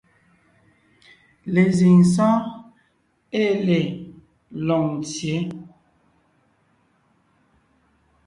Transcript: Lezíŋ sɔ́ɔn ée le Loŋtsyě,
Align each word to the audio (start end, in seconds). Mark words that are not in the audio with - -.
Lezíŋ 1.53 1.97
sɔ́ɔn 2.13 2.41
ée 3.41 3.51
le 3.67 3.79
Loŋtsyě, 4.65 5.37